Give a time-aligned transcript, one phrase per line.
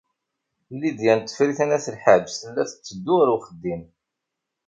[0.79, 3.83] Lidya n Tifrit n At Lḥaǧ tella tetteddu ɣer uxeddim.